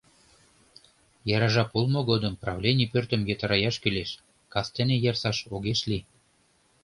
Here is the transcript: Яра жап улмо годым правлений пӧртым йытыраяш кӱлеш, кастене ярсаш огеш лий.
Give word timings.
Яра 1.35 1.49
жап 1.55 1.69
улмо 1.77 2.01
годым 2.09 2.33
правлений 2.43 2.91
пӧртым 2.93 3.21
йытыраяш 3.29 3.75
кӱлеш, 3.83 4.09
кастене 4.53 4.95
ярсаш 5.09 5.37
огеш 5.55 5.79
лий. 5.89 6.03